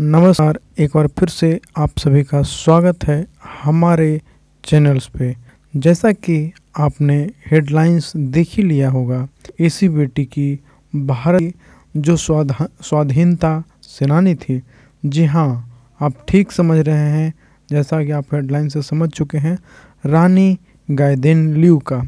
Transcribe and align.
नमस्कार, 0.00 0.58
एक 0.78 0.90
बार 0.94 1.06
फिर 1.06 1.28
से 1.28 1.60
आप 1.76 1.98
सभी 1.98 2.22
का 2.24 2.42
स्वागत 2.42 3.04
है 3.04 3.26
हमारे 3.62 4.20
चैनल्स 4.64 5.06
पे। 5.06 5.36
जैसा 5.76 6.12
कि 6.12 6.52
आपने 6.78 7.16
हेडलाइंस 7.46 8.12
देख 8.16 8.48
ही 8.50 8.62
लिया 8.62 8.90
होगा, 8.90 9.28
एसी 9.60 9.88
बेटी 9.88 10.24
की 10.24 10.60
भारत 10.96 11.52
जो 11.96 12.16
स्वाधा, 12.16 12.68
स्वाधीनता 12.80 13.62
सेनानी 13.82 14.34
थी। 14.34 14.60
जी 15.06 15.24
हाँ 15.24 15.84
आप 16.00 16.24
ठीक 16.28 16.52
समझ 16.52 16.78
रहे 16.78 17.10
हैं, 17.10 17.34
जैसा 17.70 18.04
कि 18.04 18.10
आप 18.10 18.34
हेडलाइन 18.34 18.68
से 18.68 18.82
समझ 18.82 19.10
चुके 19.10 19.38
हैं, 19.38 19.58
रानी 20.06 20.58
गायदेन 20.90 21.54
लियू 21.56 21.78
का। 21.78 22.02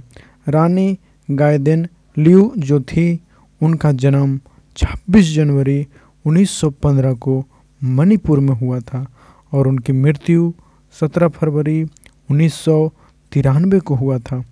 रानी 0.49 0.99
गायदेन 1.31 1.87
लियू 2.19 2.53
जो 2.59 2.81
थी, 2.81 3.21
उनका 3.61 3.93
जन्म 3.93 4.41
26 4.77 5.35
जनवरी 5.35 5.87
1915 6.25 7.13
को 7.13 7.45
मणिपुर 7.85 8.41
में 8.41 8.55
हुआ 8.55 8.81
था 8.81 9.07
और 9.53 9.69
उनकी 9.69 9.93
मृत्यु 9.93 10.53
17 11.01 11.29
फरवरी 11.29 11.83
उन्नीस 12.31 12.55
सौ 12.55 12.93
तिरानवे 13.33 13.81
को 13.81 13.95
हुआ 13.95 14.19
था। 14.19 14.45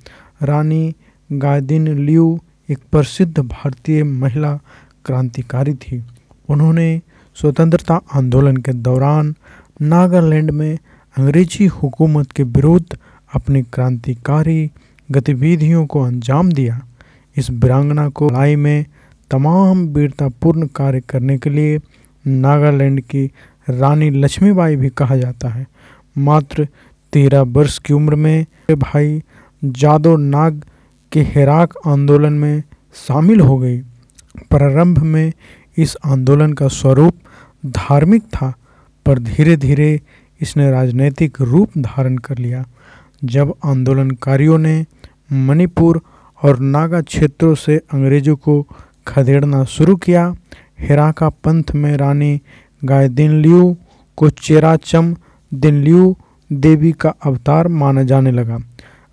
रानी 0.42 0.94
गायदिन 1.32 1.88
लियू 1.88 2.40
एक 2.70 2.78
प्रसिद्ध 2.92 3.38
भारतीय 3.38 4.04
महिला 4.04 4.58
क्रांतिकारी 5.04 5.74
थी। 5.74 6.04
उन्होंने 6.48 7.00
स्वतंत्रता 7.34 8.00
आंदोलन 8.14 8.56
के 8.56 8.72
दौरान 8.72 9.34
नागालैंड 9.82 10.50
में 10.50 10.78
अंग्रेज़ी 11.18 11.66
हुकूमत 11.66 12.32
के 12.32 12.42
विरुद्ध 12.42 12.98
अपनी 13.34 13.62
क्रांतिकारी 13.62 14.70
गतिविधियों 15.10 15.86
को 15.86 16.00
अंजाम 16.00 16.52
दिया। 16.52 16.80
इस 17.36 17.50
वीरांगना 17.50 18.08
को 18.08 18.28
लड़ाई 18.28 18.56
में 18.56 18.86
तमाम 19.30 19.86
वीरतापूर्ण 19.86 20.66
कार्य 20.66 21.00
करने 21.00 21.38
के 21.38 21.50
लिए 21.50 21.78
नागालैंड 22.26 23.00
की 23.00 23.30
रानी 23.70 24.10
लक्ष्मीबाई 24.10 24.76
भी 24.76 24.88
कहा 24.88 25.16
जाता 25.16 25.48
है। 25.48 25.66
मात्र 26.18 26.68
तेरह 27.12 27.40
वर्ष 27.40 27.78
की 27.78 27.94
उम्र 27.94 28.14
में 28.14 28.46
भाई 28.76 29.22
जादो 29.64 30.16
नाग 30.16 30.64
के 31.12 31.22
हेराक 31.22 31.74
आंदोलन 31.86 32.32
में 32.32 32.62
शामिल 33.08 33.40
हो 33.40 33.58
गई। 33.58 33.78
प्रारंभ 34.50 34.98
में 34.98 35.32
इस 35.76 35.96
आंदोलन 36.04 36.52
का 36.52 36.68
स्वरूप 36.68 37.14
धार्मिक 37.66 38.22
था, 38.22 38.54
पर 39.06 39.18
धीरे 39.18 39.56
धीरे 39.56 40.00
इसने 40.40 40.70
राजनैतिक 40.70 41.40
रूप 41.40 41.70
धारण 41.78 42.16
कर 42.16 42.38
लिया। 42.38 42.64
जब 43.24 43.54
आंदोलनकारियों 43.64 44.58
ने 44.58 44.86
मणिपुर 45.32 46.00
और 46.42 46.58
नागा 46.58 47.00
क्षेत्रों 47.00 47.54
से 47.54 47.76
अंग्रेज़ों 47.76 48.36
को 48.36 48.66
खदेड़ना 49.06 49.64
शुरू 49.64 49.96
किया 49.96 50.34
हेराका 50.80 51.28
पंथ 51.28 51.62
में 51.74 51.96
रानी 51.96 52.40
गाय 52.84 53.08
दिनलियू 53.08 53.76
को 54.16 54.30
चेराचम 54.30 55.16
दिनलियू 55.54 56.16
देवी 56.52 56.92
का 56.92 57.14
अवतार 57.24 57.68
माना 57.68 58.02
जाने 58.02 58.30
लगा। 58.30 58.58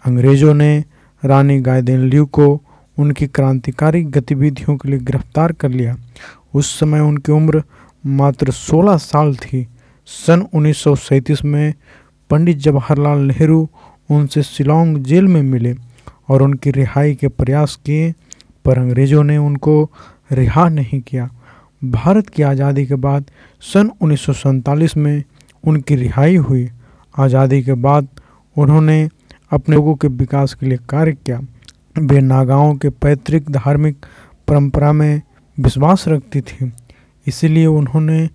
अंग्रेज़ों 0.06 0.54
ने 0.54 0.84
रानी 1.24 1.60
गाय 1.62 1.82
दिनलियू 1.82 2.26
को 2.26 2.48
उनकी 2.98 3.28
क्रांतिकारी 3.28 4.04
गतिविधियों 4.04 4.78
के 4.78 4.90
लिए 4.90 5.00
गिरफ़्तार 5.00 5.52
कर 5.52 5.70
लिया। 5.70 5.96
उस 6.54 6.80
समय 6.80 7.00
उनकी 7.00 7.32
उम्र 7.32 7.64
मात्र 8.06 8.52
16 8.52 8.98
साल 8.98 9.36
थी। 9.36 9.68
सन 10.06 10.48
उन्नीस 10.54 10.78
सौ 10.78 10.96
सैंतीस 10.96 11.44
में 11.46 11.74
पंडित 12.30 12.58
जवाहरलाल 12.58 13.18
नेहरू 13.18 13.68
उनसे 14.10 14.44
शिलोंग 14.44 14.98
जेल 14.98 15.28
में 15.28 15.42
मिले 15.42 15.76
और 16.30 16.42
उनकी 16.42 16.72
रिहाई 16.72 17.16
के 17.16 17.28
प्रयास 17.28 17.76
किए, 17.86 18.14
पर 18.66 18.80
अंग्रेज़ों 18.80 19.24
ने 19.24 19.38
उनको 19.38 19.90
रिहा 20.32 20.70
नहीं 20.70 21.02
किया। 21.02 21.30
भारत 21.82 22.30
की 22.30 22.44
आज़ादी 22.44 22.86
के 22.86 22.96
बाद 22.98 23.26
सन 23.64 23.90
उन्नीस 24.02 24.22
सौ 24.22 24.34
सैंतालीस 24.34 24.96
में 24.98 25.24
उनकी 25.64 25.96
रिहाई 25.96 26.36
हुई। 26.38 26.70
आज़ादी 27.16 27.62
के 27.64 27.74
बाद 27.76 28.08
उन्होंने 28.56 29.10
अपने 29.52 29.76
लोगों 29.76 29.96
के 29.96 30.08
विकास 30.08 30.54
के 30.54 30.66
लिए 30.66 30.78
कार्य 30.90 31.14
किया। 31.16 31.40
वे 31.96 32.22
नागाओं 32.22 32.76
के 32.76 32.90
पैतृक 32.92 33.50
धार्मिक 33.52 34.06
परंपरा 34.48 34.92
में 34.94 35.22
विश्वास 35.58 36.08
रखती 36.08 36.42
थी। 36.42 36.72
इसलिए 37.28 37.66
उन्होंने 37.66 38.30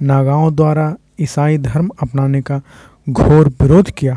नागाओं 0.00 0.54
द्वारा 0.54 0.94
ईसाई 1.20 1.58
धर्म 1.58 1.90
अपनाने 2.02 2.42
का 2.42 2.60
घोर 3.06 3.48
विरोध 3.62 3.90
किया। 3.90 4.16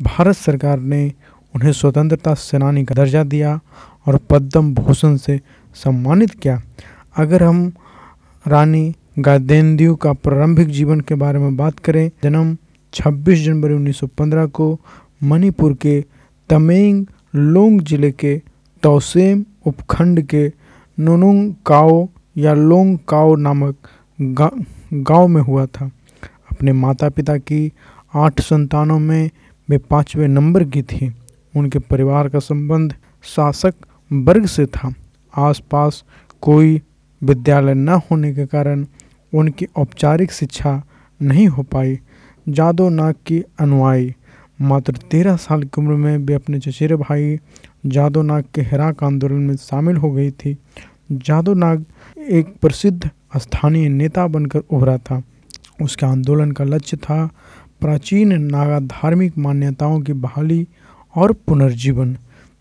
भारत 0.00 0.36
सरकार 0.36 0.78
ने 0.80 1.06
उन्हें 1.54 1.72
स्वतंत्रता 1.72 2.34
सेनानी 2.34 2.84
का 2.84 2.94
दर्जा 2.94 3.22
दिया 3.24 3.58
और 4.06 4.16
पद्म 4.30 4.74
भूषण 4.74 5.16
से 5.16 5.40
सम्मानित 5.76 6.30
किया। 6.34 6.60
अगर 7.16 7.42
हम 7.42 7.72
रानी 8.44 8.94
गादेंद्यू 9.18 9.94
का 9.96 10.12
प्रारंभिक 10.12 10.68
जीवन 10.68 11.00
के 11.00 11.14
बारे 11.14 11.38
में 11.38 11.56
बात 11.56 11.78
करें। 11.78 12.10
जन्म 12.22 12.56
26 12.92 13.44
जनवरी 13.44 13.74
1915 13.74 14.46
को 14.56 14.66
मणिपुर 15.22 15.74
के 15.82 16.00
तमेंग 16.50 17.06
लोंग 17.34 17.80
ज़िले 17.80 18.10
के 18.12 18.36
तौसेम 18.82 19.44
उपखंड 19.66 20.22
के 20.26 20.46
नोनुंग 20.98 21.52
काओ 21.66 22.06
या 22.36 22.52
लोंग 22.54 22.96
काओ 23.08 23.34
नामक 23.36 23.88
गाँव 24.18 25.26
में 25.28 25.40
हुआ 25.42 25.66
था। 25.66 25.90
अपने 26.52 26.72
माता 26.72 27.08
पिता 27.08 27.36
की 27.38 27.70
आठ 28.14 28.40
संतानों 28.40 28.98
में 28.98 29.30
वे 29.68 29.78
पाँचवें 29.90 30.28
नंबर 30.28 30.64
की 30.64 30.82
थी। 30.82 31.12
उनके 31.56 31.78
परिवार 31.80 32.28
का 32.28 32.38
संबंध 32.38 32.94
शासक 33.24 33.74
वर्ग 34.10 34.46
से 34.46 34.66
था। 34.66 34.94
आसपास 35.34 36.04
कोई 36.42 36.80
विद्यालय 37.24 37.74
न 37.74 37.88
होने 37.88 38.32
के 38.34 38.46
कारण 38.46 38.84
उनकी 39.34 39.66
औपचारिक 39.76 40.32
शिक्षा 40.32 40.82
नहीं 41.22 41.46
हो 41.46 41.62
पाई। 41.62 41.98
जादो 42.48 42.88
नाग 42.88 43.14
की 43.26 43.42
अनुयायी। 43.60 44.14
मात्र 44.60 44.92
तेरह 45.10 45.36
साल 45.36 45.62
की 45.62 45.80
उम्र 45.80 45.94
में 45.94 46.16
वे 46.18 46.34
अपने 46.34 46.58
चचेरे 46.60 46.96
भाई 46.96 47.38
जादो 47.86 48.22
नाग 48.22 48.44
के 48.54 48.62
हेराक 48.62 49.04
आंदोलन 49.04 49.42
में 49.42 49.56
शामिल 49.56 49.96
हो 49.96 50.10
गई 50.10 50.30
थी। 50.30 50.56
जादो 51.12 51.54
नाग 51.54 51.84
एक 52.30 52.54
प्रसिद्ध 52.60 53.10
स्थानीय 53.36 53.88
नेता 53.88 54.26
बनकर 54.26 54.58
उभरा 54.70 54.96
था। 54.98 55.22
उसके 55.82 56.06
आंदोलन 56.06 56.52
का 56.52 56.64
लक्ष्य 56.64 56.96
था 56.96 57.26
प्राचीन 57.80 58.42
नागा 58.42 58.80
धार्मिक 58.80 59.38
मान्यताओं 59.38 60.00
की 60.00 60.12
बहाली 60.12 60.66
और 61.16 61.32
पुनर्जीवन। 61.32 62.16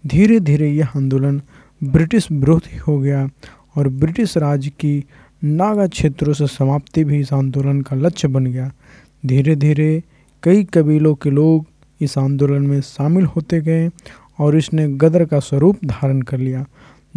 धीरे 0.07 0.39
धीरे 0.39 0.69
यह 0.71 0.87
आंदोलन 0.97 1.41
ब्रिटिश 1.83 2.31
विरोधी 2.31 2.77
हो 2.77 2.99
गया 2.99 3.27
और 3.75 3.87
ब्रिटिश 3.89 4.37
राज 4.37 4.67
की 4.79 5.03
नागा 5.43 5.87
क्षेत्रों 5.87 6.33
से 6.33 6.47
समाप्ति 6.47 7.03
भी 7.03 7.19
इस 7.19 7.33
आंदोलन 7.33 7.81
का 7.81 7.95
लक्ष्य 7.95 8.27
बन 8.27 8.45
गया। 8.45 8.71
धीरे 9.25 9.55
धीरे 9.55 10.03
कई 10.43 10.63
कबीलों 10.63 11.13
के 11.15 11.29
लोग 11.29 11.65
इस 12.01 12.17
आंदोलन 12.17 12.67
में 12.67 12.79
शामिल 12.81 13.25
होते 13.25 13.59
गए 13.61 13.89
और 14.39 14.57
इसने 14.57 14.87
गदर 14.97 15.25
का 15.25 15.39
स्वरूप 15.39 15.85
धारण 15.85 16.21
कर 16.21 16.37
लिया। 16.37 16.65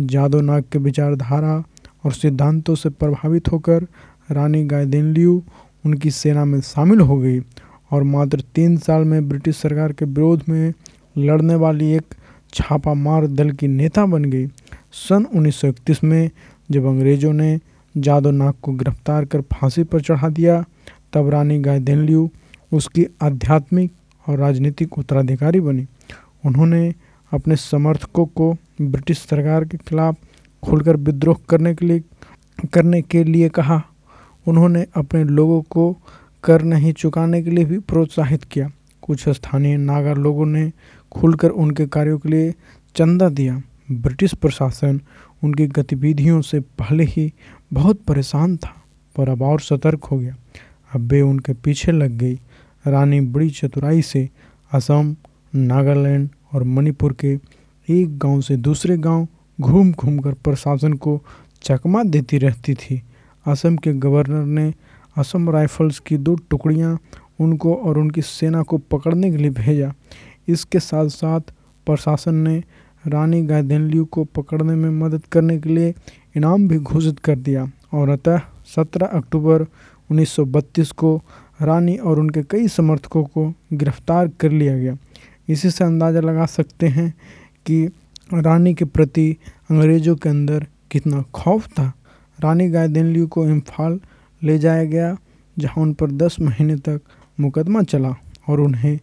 जादो 0.00 0.41
नाग 0.41 0.65
के 0.72 0.78
विचारधारा 0.78 1.56
और 2.05 2.12
सिद्धांतों 2.12 2.75
से 2.75 2.88
प्रभावित 2.91 3.53
होकर 3.53 3.87
रानी 4.31 4.65
गायदिनलियू 4.65 5.43
उनकी 5.84 6.11
सेना 6.11 6.44
में 6.44 6.61
शामिल 6.61 7.00
हो 7.00 7.17
गई 7.19 7.41
और 7.91 8.03
मात्र 8.03 8.41
तीन 8.55 8.77
साल 8.77 9.05
में 9.05 9.28
ब्रिटिश 9.28 9.56
सरकार 9.56 9.93
के 9.93 10.05
विरोध 10.05 10.43
में 10.49 10.73
लड़ने 11.19 11.55
वाली 11.55 11.91
एक 11.93 12.15
छापामार 12.55 13.27
दल 13.27 13.50
की 13.50 13.69
नेता 13.69 14.06
बन 14.06 14.25
गई। 14.25 14.47
सन 14.97 15.27
1931 15.34 16.05
में 16.05 16.31
जब 16.71 16.87
अंग्रेज़ों 16.87 17.33
ने 17.33 17.61
जादो 17.97 18.31
नाग 18.31 18.55
को 18.62 18.73
गिरफ़्तार 18.73 19.25
कर 19.25 19.41
फांसी 19.41 19.84
पर 19.84 20.01
चढ़ा 20.01 20.29
दिया, 20.29 20.65
तब 21.12 21.29
रानी 21.29 21.59
गाय 21.59 21.62
गायदेनलियू 21.62 22.31
उसकी 22.73 23.06
आध्यात्मिक 23.23 23.93
और 24.29 24.39
राजनीतिक 24.39 24.99
उत्तराधिकारी 24.99 25.61
बनी। 25.61 25.87
उन्होंने 26.45 26.95
अपने 27.33 27.56
समर्थकों 27.56 28.27
को 28.27 28.56
ब्रिटिश 28.83 29.19
सरकार 29.19 29.65
के 29.65 29.77
खिलाफ 29.77 30.17
खुलकर 30.62 30.97
विद्रोह 30.97 31.37
करने 31.49 31.75
के 31.75 31.87
लिए, 31.87 32.03
करने 32.73 33.03
के 33.03 33.25
लिए 33.25 33.49
कहा। 33.49 33.83
उन्होंने 34.49 34.87
अपने 34.97 35.25
लोगों 35.25 35.62
को 35.62 35.97
कर 36.45 36.62
नहीं 36.62 36.93
चुकाने 36.93 37.43
के 37.43 37.50
लिए 37.50 37.65
भी 37.65 37.79
प्रोत्साहित 37.79 38.44
किया। 38.44 38.70
कुछ 39.03 39.29
स्थानीय 39.29 39.76
नागा 39.76 40.12
लोगों 40.12 40.47
ने 40.47 40.73
खुलकर 41.12 41.50
उनके 41.50 41.87
कार्यों 41.87 42.19
के 42.19 42.29
लिए 42.29 42.55
चंदा 42.97 43.29
दिया। 43.29 43.62
ब्रिटिश 43.93 44.35
प्रशासन 44.35 45.00
उनकी 45.44 45.67
गतिविधियों 45.67 46.41
से 46.41 46.61
पहले 46.61 47.05
ही 47.05 47.33
बहुत 47.73 48.00
परेशान 48.00 48.56
था, 48.56 48.75
पर 49.17 49.29
अब 49.29 49.43
और 49.43 49.61
सतर्क 49.61 50.05
हो 50.05 50.19
गया। 50.19 50.37
अब 50.94 51.09
वे 51.12 51.21
उनके 51.21 51.53
पीछे 51.55 51.93
लग 51.93 52.11
गई। 52.11 52.35
रानी 52.87 53.21
बड़ी 53.21 53.50
चतुराई 53.50 54.03
से 54.03 54.29
असम, 54.73 55.17
नागालैंड 55.55 56.29
और 56.53 56.65
मणिपुर 56.65 57.12
के 57.12 57.38
एक 57.88 58.19
गाँव 58.19 58.41
से 58.41 58.56
दूसरे 58.56 58.97
गाँव 58.99 59.27
घूम 59.61 59.93
घूम 59.93 60.19
कर 60.19 60.32
प्रशासन 60.35 60.93
को 60.93 61.21
चकमा 61.62 62.03
देती 62.03 62.39
रहती 62.39 62.75
थी। 62.75 63.03
असम 63.47 63.77
के 63.77 63.93
गवर्नर 63.93 64.44
ने 64.44 64.73
असम 65.17 65.50
राइफल्स 65.50 65.99
की 65.99 66.17
दो 66.17 66.35
टुकड़ियाँ 66.50 66.99
उनको 67.41 67.75
और 67.75 67.99
उनकी 67.99 68.23
सेना 68.23 68.62
को 68.62 68.79
पकड़ने 68.79 69.31
के 69.31 69.37
लिए 69.37 69.50
भेजा। 69.50 69.93
इसके 70.49 70.81
साथ 70.81 71.09
साथ 71.09 71.41
प्रशासन 71.87 72.35
ने 72.35 72.62
रानी 73.06 73.43
गायदेनलियू 73.43 74.05
को 74.05 74.25
पकड़ने 74.25 74.75
में 74.75 74.91
मदद 74.99 75.26
करने 75.32 75.58
के 75.58 75.69
लिए 75.69 75.94
इनाम 76.37 76.67
भी 76.69 76.79
घोषित 76.79 77.19
कर 77.19 77.37
दिया 77.38 77.70
और 77.94 78.08
अतः 78.08 78.41
17 78.76 79.08
अक्टूबर 79.08 79.67
1932 80.11 80.91
को 80.93 81.17
रानी 81.62 81.97
और 81.97 82.19
उनके 82.20 82.43
कई 82.43 82.69
समर्थकों 82.69 83.23
को 83.25 83.53
गिरफ़्तार 83.73 84.29
कर 84.41 84.50
लिया 84.50 84.76
गया। 84.79 84.97
इसी 85.49 85.70
से 85.70 85.85
अंदाज़ा 85.85 86.20
लगा 86.20 86.47
सकते 86.47 86.88
हैं 86.88 87.12
कि 87.67 87.87
रानी 88.35 88.75
के 88.75 88.85
प्रति 88.85 89.31
अंग्रेज़ों 89.70 90.17
के 90.17 90.29
अंदर 90.29 90.67
कितना 90.91 91.23
खौफ 91.35 91.69
था। 91.69 91.93
रानी 92.38 92.69
गायदिन 92.70 93.26
को 93.26 93.47
इम्फाल 93.47 93.99
ले 94.43 94.58
जाया 94.58 94.85
गया, 94.85 95.17
जहाँ 95.56 95.82
उन 95.82 95.93
पर 95.93 96.11
10 96.12 96.41
महीने 96.41 96.76
तक 96.79 97.00
मुकदमा 97.38 97.82
चला 97.82 98.14
और 98.49 98.61
उन्हें 98.61 98.99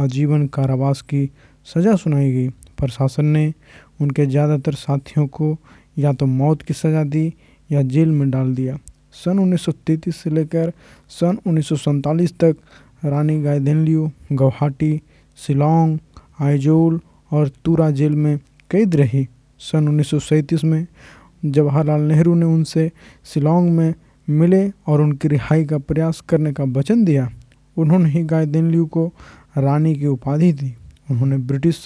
आजीवन 0.00 0.46
कारावास 0.46 1.02
की 1.02 1.28
सज़ा 1.66 1.94
सुनाई 1.96 2.32
गई। 2.32 2.48
प्रशासन 2.78 3.26
ने 3.26 3.52
उनके 4.00 4.26
ज़्यादातर 4.26 4.74
साथियों 4.76 5.26
को 5.28 5.56
या 5.98 6.12
तो 6.12 6.26
मौत 6.26 6.62
की 6.62 6.74
सज़ा 6.74 7.04
दी 7.04 7.32
या 7.70 7.82
जेल 7.84 8.10
में 8.10 8.30
डाल 8.30 8.54
दिया। 8.54 8.78
सन 9.14 9.38
1933 9.38 10.16
से 10.16 10.30
लेकर 10.30 10.72
सन 11.10 11.38
उन्नीस 11.46 11.68
सौ 11.68 11.76
सैंतालीस 11.76 12.32
तक 12.40 12.56
रानी 13.04 13.40
गायदिनलियू 13.42 14.10
गुवाहाटी 14.32 15.00
शिलोंग, 15.38 15.98
आइजोल 16.40 17.00
और 17.30 17.48
तुरा 17.64 17.90
जेल 17.90 18.12
में 18.14 18.38
कैद 18.70 18.96
रही। 18.96 19.26
सन 19.60 19.88
उन्नीस 19.88 20.10
सौ 20.10 20.18
सैंतीस 20.20 20.64
में 20.64 20.86
जवाहरलाल 21.44 22.00
नेहरू 22.02 22.34
ने 22.34 22.46
उनसे 22.46 22.90
शिलोंग 23.24 23.70
में 23.70 23.94
मिले 24.28 24.68
और 24.86 25.00
उनकी 25.00 25.28
रिहाई 25.28 25.64
का 25.64 25.78
प्रयास 25.80 26.20
करने 26.28 26.52
का 26.52 26.64
वचन 26.70 27.04
दिया। 27.04 27.28
उन्होंने 27.76 28.08
ही 28.10 28.22
गायदिनलियू 28.24 28.86
को 28.86 29.06
रानी 29.58 29.94
की 29.94 30.06
उपाधि 30.06 30.52
दी। 30.52 30.74
उन्होंने 31.10 31.36
ब्रिटिश 31.38 31.76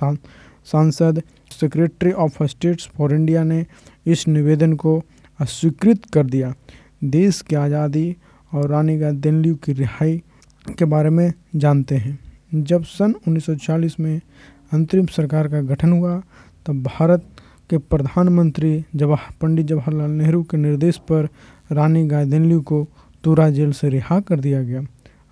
सांसद 0.67 1.23
secretary 1.61 2.13
of 2.13 2.43
states 2.43 2.89
for 2.97 3.15
India 3.15 3.45
ने 3.45 3.65
इस 4.07 4.29
निवेदन 4.29 4.73
को 4.73 5.03
अस्वीकृत 5.41 6.05
कर 6.05 6.27
दिया। 6.27 6.55
देश 7.05 7.41
की 7.41 7.57
आज़ादी 7.57 8.17
और 8.55 8.69
रानी 8.71 8.99
गायदिनलियू 8.99 9.55
की 9.55 9.73
रिहाई 9.73 10.23
के 10.79 10.85
बारे 10.85 11.11
में 11.11 11.33
जानते 11.57 11.95
हैं। 11.95 12.19
जब 12.55 12.83
सन 12.83 13.15
1940 13.29 14.01
में 14.01 14.21
अंतरिम 14.73 15.07
सरकार 15.07 15.49
का 15.49 15.61
गठन 15.61 15.93
हुआ, 15.93 16.23
तब 16.67 16.83
भारत 16.83 17.27
के 17.71 17.79
प्रधानमंत्री 17.79 18.85
जवाहर 18.97 19.35
पंडित 19.41 19.67
जवाहरलाल 19.67 20.11
नेहरू 20.11 20.43
के 20.43 20.57
निर्देश 20.57 20.97
पर 20.97 21.29
रानी 21.73 22.07
गायदिनलियू 22.07 22.61
को 22.61 22.87
तुरा 23.25 23.51
जेल 23.51 23.73
से 23.73 23.89
रिहा 23.89 24.21
कर 24.21 24.41
दिया 24.41 24.63
गया। 24.63 24.83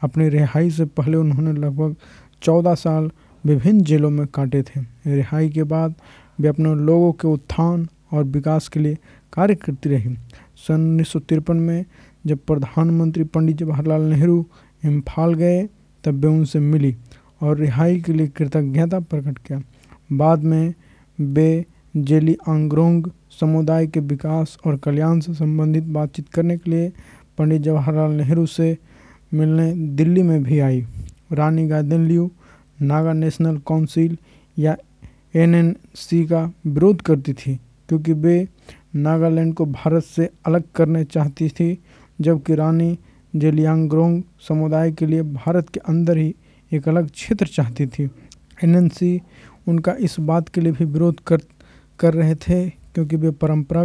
अपनी 0.02 0.28
रिहाई 0.28 0.70
से 0.70 0.84
पहले 0.84 1.16
उन्होंने 1.16 1.52
लगभग 1.52 1.96
चौदह 2.42 2.74
साल 2.74 3.10
विभिन्न 3.46 3.80
जेलों 3.80 4.10
में 4.10 4.26
काटे 4.26 4.62
थे। 4.62 4.80
रिहाई 5.06 5.48
के 5.48 5.62
बाद 5.62 5.94
वे 6.40 6.48
अपने 6.48 6.74
लोगों 6.74 7.12
के 7.12 7.28
उत्थान 7.28 7.86
और 8.12 8.24
विकास 8.24 8.68
के 8.68 8.80
लिए 8.80 8.98
कार्य 9.32 9.54
करती 9.54 9.88
रही। 9.88 10.14
सन 10.56 10.74
उन्नीस 10.74 11.08
सौ 11.08 11.18
तिरपन 11.18 11.56
में 11.56 11.84
जब 12.26 12.38
प्रधानमंत्री 12.46 13.24
पंडित 13.24 13.56
जवाहरलाल 13.56 14.02
नेहरू 14.02 14.44
इम्फाल 14.84 15.34
गए, 15.34 15.62
तब 16.04 16.24
वे 16.24 16.28
उनसे 16.28 16.60
मिली 16.60 16.94
और 17.42 17.56
रिहाई 17.58 18.00
के 18.00 18.12
लिए 18.12 18.28
कृतज्ञता 18.28 19.00
प्रकट 19.00 19.38
किया। 19.38 19.62
बाद 20.12 20.44
में 20.44 20.74
वे 21.18 21.64
जेली 21.96 22.36
आंग्रोंग 22.48 23.06
समुदाय 23.40 23.86
के 23.86 24.00
विकास 24.00 24.56
और 24.66 24.76
कल्याण 24.76 25.20
से 25.20 25.34
संबंधित 25.34 25.84
बातचीत 25.84 26.28
करने 26.28 26.56
के 26.58 26.70
लिए 26.70 26.92
पंडित 27.38 27.62
जवाहरलाल 27.62 28.10
नेहरू 28.10 28.46
से 28.46 28.76
मिलने 29.34 29.72
दिल्ली 29.96 30.22
में 30.22 30.42
भी 30.42 30.58
आई। 30.58 30.84
रानी 31.32 31.66
गायदनलियू 31.68 32.30
नागा 32.82 33.12
नेशनल 33.12 33.56
काउंसिल 33.66 34.16
या 34.56 34.76
एनएनसी 35.34 36.24
का 36.26 36.42
विरोध 36.66 37.02
करती 37.02 37.32
थी, 37.32 37.54
क्योंकि 37.88 38.12
वे 38.12 38.46
नागालैंड 38.96 39.54
को 39.54 39.66
भारत 39.66 40.04
से 40.04 40.28
अलग 40.46 40.64
करने 40.74 41.04
चाहती 41.04 41.48
थी, 41.48 41.78
जबकि 42.18 42.54
रानी 42.54 42.98
जेलियांगरोंग 43.34 44.22
समुदाय 44.48 44.92
के 44.92 45.06
लिए 45.06 45.22
भारत 45.22 45.68
के 45.68 45.80
अंदर 45.80 46.16
ही 46.16 46.34
एक 46.72 46.88
अलग 46.88 47.10
क्षेत्र 47.10 47.46
चाहती 47.46 47.86
थी। 47.86 48.08
एनएनसी 48.64 49.20
उनका 49.68 49.92
इस 50.00 50.16
बात 50.20 50.48
के 50.48 50.60
लिए 50.60 50.72
भी 50.72 50.84
विरोध 50.84 51.20
कर 51.26 51.40
कर 51.98 52.14
रहे 52.14 52.34
थे, 52.34 52.68
क्योंकि 52.68 53.16
वे 53.16 53.30
परंपरा 53.30 53.84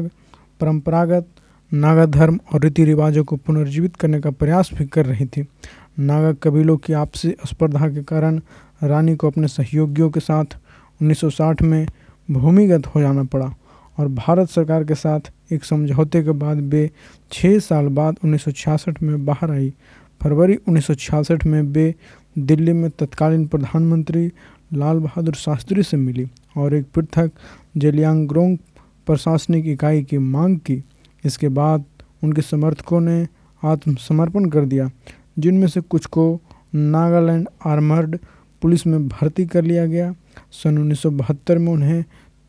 परंपरागत 0.59 1.27
नागा 1.71 2.05
धर्म 2.05 2.39
और 2.53 2.61
रीति 2.61 2.83
रिवाजों 2.85 3.23
को 3.23 3.35
पुनर्जीवित 3.35 3.95
करने 3.95 4.19
का 4.21 4.31
प्रयास 4.31 4.69
भी 4.73 4.85
कर 4.85 5.05
रही 5.05 5.25
थी। 5.25 5.41
नागा 5.99 6.31
कबीलों 6.33 6.77
की 6.77 6.93
आपसी 6.93 7.35
स्पर्धा 7.45 7.87
के 7.89 8.03
कारण 8.03 8.41
रानी 8.83 9.15
को 9.15 9.27
अपने 9.27 9.47
सहयोगियों 9.47 10.09
के 10.09 10.19
साथ 10.19 10.45
1960 11.01 11.61
में 11.61 11.87
भूमिगत 12.31 12.87
हो 12.87 13.01
जाना 13.01 13.23
पड़ा 13.23 13.55
और 13.99 14.07
भारत 14.07 14.49
सरकार 14.49 14.83
के 14.83 14.95
साथ 14.95 15.19
एक 15.51 15.63
समझौते 15.63 16.23
के 16.23 16.31
बाद 16.31 16.57
वे 16.57 16.91
छः 17.31 17.59
साल 17.59 17.87
बाद 17.87 18.15
1966 18.25 19.01
में 19.01 19.25
बाहर 19.25 19.51
आई। 19.51 19.73
फरवरी 20.21 20.55
1966 20.55 21.45
में 21.45 21.61
वे 21.61 21.95
दिल्ली 22.37 22.73
में 22.73 22.89
तत्कालीन 22.89 23.47
प्रधानमंत्री 23.47 24.31
लाल 24.73 24.99
बहादुर 24.99 25.33
शास्त्री 25.33 25.83
से 25.83 25.97
मिली 25.97 26.27
और 26.57 26.73
एक 26.73 26.85
पृथक 26.95 27.31
जेलियांगरोंग 27.77 28.57
प्रशासनिक 29.05 29.65
इकाई 29.65 30.03
की 30.03 30.17
मांग 30.17 30.57
की। 30.57 30.83
इसके 31.25 31.47
बाद 31.47 31.83
उनके 32.23 32.41
समर्थकों 32.41 33.01
ने 33.01 33.27
आत्मसमर्पण 33.63 34.45
कर 34.45 34.65
दिया। 34.65 34.89
जिनमें 35.37 35.67
से 35.67 35.81
कुछ 35.81 36.05
को 36.07 36.39
नागालैंड 36.75 37.47
आर्मर्ड 37.65 38.17
पुलिस 38.61 38.85
में 38.87 39.07
भर्ती 39.07 39.45
कर 39.45 39.63
लिया 39.63 39.85
गया। 39.85 40.13
सन 40.53 40.77
उन्नीस 40.77 41.01
सौ 41.01 41.09
बहत्तर 41.11 41.57
में 41.57 41.71
उन्हें 41.73 42.03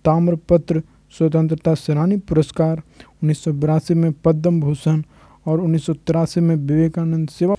ताम्रपत्र 0.05 0.83
स्वतंत्रता 1.13 1.75
सेनानी 1.75 2.17
पुरस्कार, 2.19 2.83
उन्नीस 3.23 3.91
में 3.93 4.13
पद्म 4.25 4.61
भूषण 4.61 5.03
और 5.47 5.61
उन्नीस 5.61 5.87
सौ 5.87 5.93
तिरासी 5.95 6.41
में 6.41 6.55
विवेकानंद 6.57 7.29
सेवा 7.29 7.57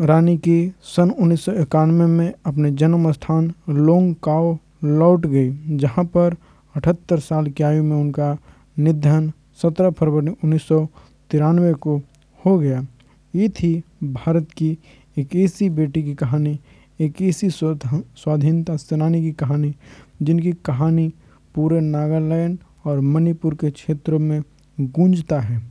रानी 0.00 0.36
की 0.38 0.72
सन 0.84 1.10
उन्नीस 1.10 1.44
सौ 1.44 1.52
इक्यानवे 1.52 2.06
में 2.06 2.32
अपने 2.46 2.70
जन्म 2.72 3.10
स्थान 3.12 3.52
लोंग 3.68 4.14
काओ 4.24 4.56
लौट 4.84 5.26
गई, 5.26 5.50
जहाँ 5.76 6.04
पर 6.04 6.36
अठहत्तर 6.74 7.18
साल 7.20 7.46
की 7.50 7.62
आयु 7.64 7.82
में 7.84 7.96
उनका 7.96 8.36
निधन 8.78 9.32
17 9.60 9.90
फरवरी 9.90 10.34
उन्नीस 10.44 10.68
सौ 10.68 10.86
तिरानवे 11.30 11.72
को 11.74 11.96
हो 12.40 12.58
गया। 12.58 12.86
ये 13.34 13.48
थी 13.48 13.82
भारत 14.04 14.52
की 14.56 14.78
एक 15.18 15.36
ऐसी 15.36 15.70
बेटी 15.70 16.02
की 16.02 16.14
कहानी, 16.14 16.60
एक 17.00 17.22
ऐसी 17.22 17.50
स्वाधीनता 17.50 18.76
सेनानी 18.76 19.22
की 19.22 19.32
कहानी, 19.32 19.74
जिनकी 20.22 20.52
कहानी 20.52 21.12
पूरे 21.54 21.80
नागालैंड 21.80 22.58
और 22.84 23.00
मणिपुर 23.00 23.54
के 23.54 23.70
क्षेत्रों 23.70 24.18
में 24.18 24.42
गूंजता 24.80 25.40
है। 25.40 25.62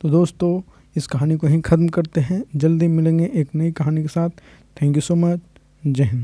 तो 0.00 0.08
दोस्तों, 0.08 0.70
इस 0.96 1.06
कहानी 1.06 1.36
को 1.36 1.46
ही 1.46 1.60
ख़त्म 1.60 1.88
करते 1.88 2.20
हैं। 2.20 2.44
जल्दी 2.56 2.88
मिलेंगे 2.88 3.30
एक 3.34 3.48
नई 3.54 3.72
कहानी 3.72 4.02
के 4.02 4.08
साथ। 4.08 4.30
Thank 4.82 4.96
you 4.96 5.00
so 5.00 5.14
much. 5.14 5.40
जय 5.86 6.04
हिंद। 6.04 6.14